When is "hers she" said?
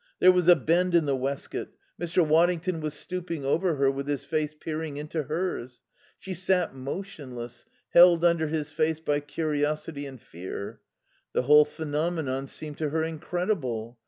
5.21-6.33